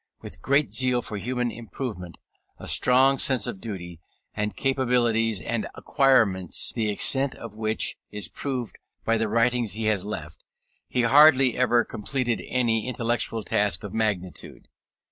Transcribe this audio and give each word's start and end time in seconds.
With 0.19 0.41
great 0.41 0.73
zeal 0.73 1.03
for 1.03 1.17
human 1.17 1.51
improvement, 1.51 2.17
a 2.57 2.67
strong 2.67 3.19
sense 3.19 3.45
of 3.45 3.61
duty, 3.61 3.99
and 4.33 4.57
capacities 4.57 5.41
and 5.41 5.67
acquirements 5.75 6.73
the 6.73 6.89
extent 6.89 7.35
of 7.35 7.53
which 7.53 7.97
is 8.09 8.27
proved 8.27 8.79
by 9.05 9.19
the 9.19 9.29
writings 9.29 9.73
he 9.73 9.83
has 9.85 10.03
left, 10.03 10.43
he 10.87 11.03
hardly 11.03 11.55
ever 11.55 11.85
completed 11.85 12.41
any 12.49 12.87
intellectual 12.87 13.43
task 13.43 13.83
of 13.83 13.93
magnitude. 13.93 14.69